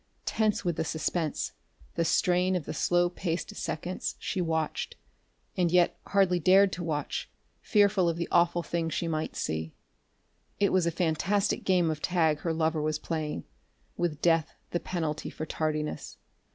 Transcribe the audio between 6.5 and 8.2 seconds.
to watch, fearful of